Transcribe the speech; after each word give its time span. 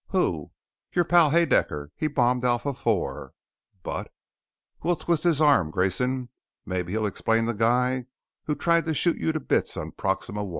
"Who?" 0.07 0.49
"Your 0.95 1.05
pal 1.05 1.29
Haedaecker. 1.29 1.91
He 1.95 2.07
bombed 2.07 2.43
Alpha 2.43 2.69
IV!" 2.69 3.33
"But?" 3.83 4.11
"We'll 4.81 4.95
twist 4.95 5.23
his 5.23 5.39
arm, 5.39 5.69
Grayson. 5.69 6.29
Maybe 6.65 6.93
he'll 6.93 7.05
explain 7.05 7.45
the 7.45 7.53
guy 7.53 8.05
who 8.45 8.55
tried 8.55 8.85
to 8.87 8.95
shoot 8.95 9.19
you 9.19 9.31
to 9.31 9.39
bits 9.39 9.77
on 9.77 9.91
Proxima 9.91 10.43
I. 10.43 10.49